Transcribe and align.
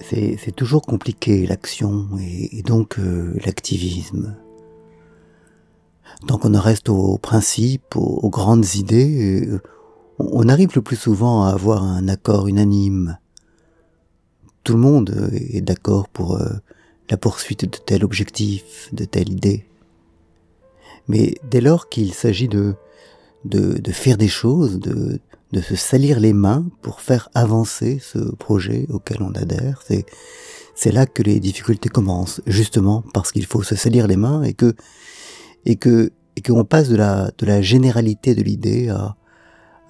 c'est 0.00 0.54
toujours 0.54 0.82
compliqué 0.82 1.46
l'action 1.46 2.08
et, 2.20 2.62
donc 2.62 2.98
euh, 2.98 3.34
l'activisme. 3.44 4.36
Tant 6.26 6.38
qu'on 6.38 6.58
reste 6.58 6.88
aux 6.88 7.18
principes, 7.18 7.96
aux, 7.96 8.30
grandes 8.30 8.74
idées, 8.74 9.46
euh, 9.46 9.60
on 10.18 10.48
arrive 10.48 10.70
le 10.74 10.82
plus 10.82 10.96
souvent 10.96 11.44
à 11.44 11.50
avoir 11.50 11.82
un 11.82 12.06
accord 12.08 12.48
unanime. 12.48 13.18
Tout 14.62 14.74
le 14.74 14.78
monde 14.78 15.30
est 15.32 15.62
d'accord 15.62 16.08
pour 16.08 16.36
euh, 16.36 16.48
la 17.10 17.16
poursuite 17.16 17.64
de 17.64 17.78
tel 17.78 18.04
objectif, 18.04 18.88
de 18.92 19.04
telle 19.04 19.30
idée. 19.30 19.66
Mais 21.08 21.34
dès 21.50 21.60
lors 21.60 21.88
qu'il 21.88 22.14
s'agit 22.14 22.48
de, 22.48 22.74
de, 23.44 23.78
de, 23.78 23.92
faire 23.92 24.16
des 24.16 24.28
choses, 24.28 24.78
de, 24.78 25.18
de 25.52 25.60
se 25.60 25.76
salir 25.76 26.18
les 26.18 26.32
mains 26.32 26.66
pour 26.80 27.00
faire 27.00 27.28
avancer 27.34 27.98
ce 28.00 28.18
projet 28.18 28.86
auquel 28.88 29.22
on 29.22 29.32
adhère. 29.32 29.82
C'est, 30.74 30.92
là 30.92 31.06
que 31.06 31.22
les 31.22 31.38
difficultés 31.40 31.88
commencent, 31.88 32.40
justement 32.46 33.04
parce 33.12 33.30
qu'il 33.32 33.46
faut 33.46 33.62
se 33.62 33.76
salir 33.76 34.06
les 34.06 34.16
mains 34.16 34.42
et 34.42 34.54
que, 34.54 34.74
et 35.66 35.76
que, 35.76 36.10
et 36.36 36.42
qu'on 36.42 36.64
passe 36.64 36.88
de 36.88 36.96
la, 36.96 37.30
de 37.36 37.46
la 37.46 37.60
généralité 37.60 38.34
de 38.34 38.42
l'idée 38.42 38.88
à, 38.88 39.16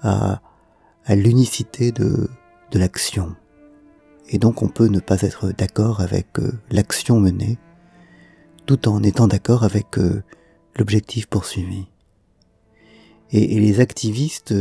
à, 0.01 0.41
à 1.05 1.15
l'unicité 1.15 1.91
de, 1.91 2.29
de 2.71 2.79
l'action. 2.79 3.35
Et 4.29 4.37
donc 4.37 4.61
on 4.61 4.67
peut 4.67 4.87
ne 4.87 4.99
pas 4.99 5.21
être 5.21 5.51
d'accord 5.57 6.01
avec 6.01 6.39
euh, 6.39 6.51
l'action 6.69 7.19
menée, 7.19 7.57
tout 8.65 8.87
en 8.87 9.01
étant 9.03 9.27
d'accord 9.27 9.63
avec 9.63 9.97
euh, 9.97 10.23
l'objectif 10.75 11.27
poursuivi. 11.27 11.85
Et, 13.31 13.55
et, 13.55 13.59
les 13.59 13.79
activistes 13.79 14.53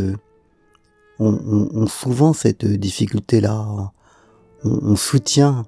euh, 1.21 1.69
on, 1.75 1.87
souvent 1.87 2.33
cette 2.33 2.65
difficulté-là. 2.65 3.93
On, 4.65 4.95
soutient 4.95 5.67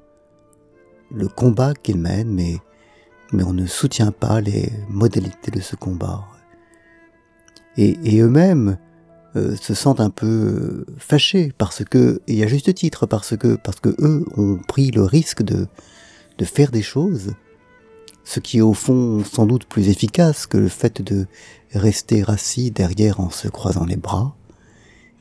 le 1.11 1.27
combat 1.27 1.75
qu'ils 1.75 1.99
mènent, 1.99 2.33
mais, 2.33 2.59
mais 3.33 3.43
on 3.43 3.53
ne 3.53 3.67
soutient 3.67 4.13
pas 4.13 4.41
les 4.41 4.71
modalités 4.89 5.51
de 5.51 5.61
ce 5.61 5.75
combat. 5.75 6.25
Et, 7.77 8.21
eux-mêmes 8.21 8.79
euh, 9.35 9.57
se 9.57 9.75
sentent 9.75 10.01
un 10.01 10.11
peu 10.11 10.87
fâchés 10.97 11.53
parce 11.59 11.83
que, 11.85 12.23
et 12.29 12.45
à 12.45 12.47
juste 12.47 12.73
titre, 12.73 13.07
parce 13.07 13.37
que, 13.37 13.57
parce 13.57 13.81
que 13.81 13.89
eux 13.99 14.25
ont 14.37 14.59
pris 14.69 14.93
le 14.93 15.03
risque 15.03 15.43
de, 15.43 15.67
de 16.39 16.45
faire 16.45 16.71
des 16.71 16.83
choses, 16.83 17.35
ce 18.23 18.39
qui 18.39 18.59
est 18.59 18.63
au 18.63 18.75
fond 18.75 19.25
sans 19.25 19.45
doute 19.45 19.65
plus 19.65 19.89
efficace 19.89 20.47
que 20.47 20.57
le 20.57 20.69
fait 20.69 21.03
de 21.03 21.27
rester 21.73 22.23
assis 22.29 22.71
derrière 22.71 23.19
en 23.19 23.31
se 23.31 23.49
croisant 23.49 23.85
les 23.85 23.97
bras 23.97 24.37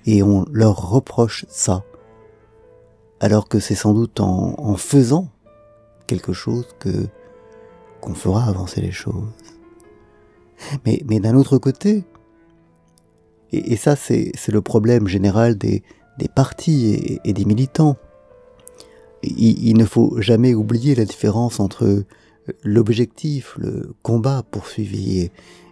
et 0.05 0.23
on 0.23 0.45
leur 0.51 0.89
reproche 0.89 1.45
ça, 1.49 1.83
alors 3.19 3.47
que 3.47 3.59
c'est 3.59 3.75
sans 3.75 3.93
doute 3.93 4.19
en, 4.19 4.75
faisant 4.75 5.29
quelque 6.07 6.33
chose 6.33 6.67
que 6.79 7.07
qu'on 8.01 8.13
fera 8.13 8.43
avancer 8.43 8.81
les 8.81 8.91
choses. 8.91 9.31
Mais, 10.85 11.01
mais 11.07 11.21
d'un 11.21 11.35
autre 11.35 11.57
côté, 11.57 12.03
et, 13.53 13.77
ça 13.77 13.95
c'est 13.95 14.33
le 14.49 14.61
problème 14.61 15.07
général 15.07 15.57
des, 15.57 15.83
des 16.17 16.27
partis 16.27 17.19
et, 17.23 17.33
des 17.33 17.45
militants, 17.45 17.97
il, 19.23 19.77
ne 19.77 19.85
faut 19.85 20.19
jamais 20.19 20.53
oublier 20.53 20.95
la 20.95 21.05
différence 21.05 21.61
entre 21.61 22.03
l'objectif, 22.63 23.55
le 23.57 23.93
combat 24.01 24.43
poursuivi 24.51 25.29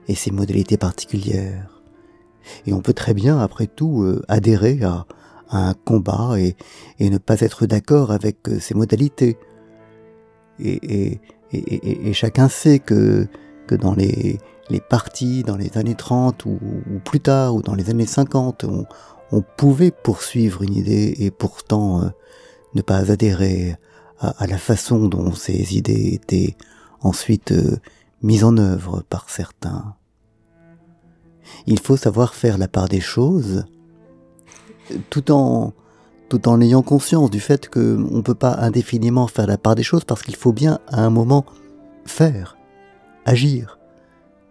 et 0.08 0.16
ses 0.16 0.32
modalités 0.32 0.78
particulières. 0.78 1.81
Et 2.66 2.74
on 2.74 2.82
peut 2.82 2.94
très 2.94 3.14
bien, 3.14 3.40
après 3.40 3.68
tout, 3.68 4.04
euh, 4.04 4.22
adhérer 4.28 4.80
à, 4.84 5.06
un 5.54 5.74
combat 5.74 6.36
et, 6.40 6.56
ne 7.00 7.18
pas 7.18 7.42
être 7.42 7.66
d'accord 7.66 8.12
avec 8.12 8.48
euh, 8.48 8.60
ses 8.60 8.74
modalités. 8.74 9.38
Et, 10.60 11.20
chacun 12.14 12.48
sait 12.48 12.80
que, 12.80 13.28
que 13.68 13.76
dans 13.76 13.94
les, 13.94 14.38
les 14.70 14.80
partis, 14.80 15.44
dans 15.44 15.58
les 15.58 15.78
années 15.78 15.96
30 15.96 16.46
ou, 16.46 16.60
plus 17.04 17.20
tard, 17.20 17.56
ou 17.56 17.62
dans 17.62 17.76
les 17.76 17.90
années 17.90 18.06
50, 18.06 18.64
on, 18.64 18.86
pouvait 19.58 19.92
poursuivre 19.92 20.62
une 20.62 20.74
idée 20.74 21.16
et 21.20 21.32
pourtant 21.32 22.02
euh, 22.02 22.10
ne 22.76 22.82
pas 22.82 23.12
adhérer 23.12 23.78
à, 24.20 24.46
la 24.46 24.58
façon 24.58 25.08
dont 25.08 25.34
ces 25.34 25.76
idées 25.76 26.14
étaient 26.14 26.56
ensuite 27.02 27.54
mises 28.22 28.44
en 28.44 28.58
œuvre 28.58 29.04
par 29.10 29.30
certains 29.30 29.96
il 31.68 31.80
faut 31.80 31.98
savoir 31.98 32.34
faire 32.34 32.58
la 32.58 32.68
part 32.68 32.88
des 32.88 33.00
choses, 33.00 33.66
tout 35.10 35.32
en 35.32 35.74
tout 36.30 36.48
en 36.48 36.62
ayant 36.62 36.82
conscience 36.82 37.30
du 37.30 37.42
fait 37.42 37.68
qu'on 37.70 37.98
ne 38.00 38.22
peut 38.22 38.36
pas 38.36 38.56
indéfiniment 38.62 39.28
faire 39.28 39.48
la 39.48 39.58
part 39.58 39.76
des 39.76 39.84
choses 39.84 40.06
parce 40.06 40.24
qu'il 40.24 40.38
faut 40.38 40.54
bien 40.54 40.80
à 40.88 41.04
un 41.04 41.10
moment 41.10 41.46
faire, 42.06 42.56
agir, 43.26 43.80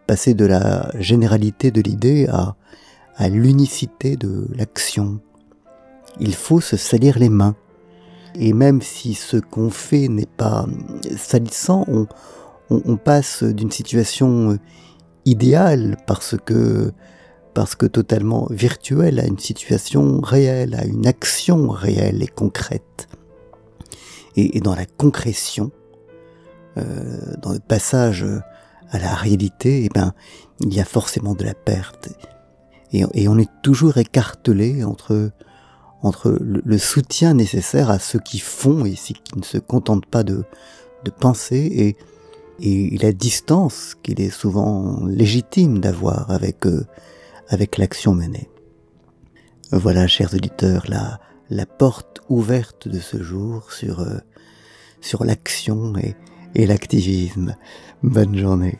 passer 0.07 0.35
de 0.35 0.45
la 0.45 0.91
généralité 0.99 1.71
de 1.71 1.81
l'idée 1.81 2.27
à, 2.27 2.55
à 3.17 3.31
l'unicité 3.31 4.17
de 4.17 4.47
l'action. 4.55 5.21
Il 6.19 6.35
faut 6.35 6.61
se 6.61 6.77
salir 6.77 7.19
les 7.19 7.31
mains. 7.31 7.57
Et 8.35 8.53
même 8.53 8.83
si 8.83 9.15
ce 9.15 9.39
qu'on 9.39 9.71
fait 9.71 10.09
n'est 10.09 10.27
pas 10.27 10.67
salissant, 11.17 11.87
on, 11.89 12.07
on 12.69 12.97
passe 12.97 13.43
d'une 13.43 13.71
situation 13.71 14.59
idéal 15.25 15.97
parce 16.07 16.37
que 16.45 16.93
parce 17.55 17.75
que 17.75 17.87
totalement 17.87 18.47
virtuel 18.51 19.19
à 19.19 19.27
une 19.27 19.39
situation 19.39 20.21
réelle, 20.21 20.75
à 20.77 20.85
une 20.85 21.07
action 21.07 21.69
réelle 21.69 22.23
et 22.23 22.29
concrète. 22.29 23.09
Et, 24.37 24.61
dans 24.61 24.77
la 24.77 24.87
concrétion, 24.87 25.73
euh, 26.79 27.35
dans 27.43 27.53
le 27.53 27.59
passage 27.59 28.25
à 28.91 28.99
la 29.01 29.15
réalité, 29.15 29.85
eh 29.85 29.89
ben, 29.89 30.15
il 30.61 30.73
y 30.73 30.81
a 30.81 30.85
forcément 30.85 31.35
de 31.35 31.45
la 31.45 31.55
perte. 31.55 32.11
Et, 32.93 33.29
on 33.29 33.39
est 33.39 33.51
toujours 33.63 33.99
écartelé 33.99 34.85
entre, 34.85 35.31
entre 36.03 36.37
le, 36.41 36.79
soutien 36.79 37.35
nécessaire 37.35 37.91
à 37.91 37.99
ceux 37.99 38.21
qui 38.21 38.39
font 38.39 38.85
et 38.85 38.95
ceux 38.97 39.15
qui 39.15 39.39
ne 39.39 39.45
se 39.45 39.59
contentent 39.59 40.07
pas 40.07 40.23
de, 40.23 40.45
de 41.05 41.11
penser 41.11 41.57
et, 41.59 41.97
et 42.61 42.99
la 42.99 43.13
distance 43.13 43.97
qu'il 44.03 44.21
est 44.21 44.31
souvent 44.31 45.05
légitime 45.07 45.81
d'avoir 45.81 46.31
avec, 46.31 46.67
euh, 46.67 46.87
avec 47.49 47.79
l'action 47.79 48.15
menée. 48.15 48.49
Voilà, 49.73 50.07
chers 50.07 50.35
auditeurs, 50.35 50.85
la, 50.89 51.21
la 51.49 51.67
porte 51.67 52.21
ouverte 52.29 52.89
de 52.89 52.99
ce 52.99 53.23
jour 53.23 53.73
sur, 53.73 54.01
euh, 54.01 54.19
sur 55.01 55.25
l'action 55.25 55.97
et, 55.97 56.17
et 56.55 56.67
l'activisme. 56.67 57.57
Bonne 58.03 58.37
journée. 58.37 58.79